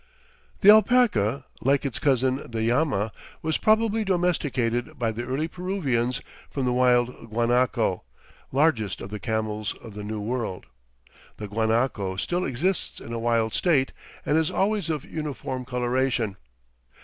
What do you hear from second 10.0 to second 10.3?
New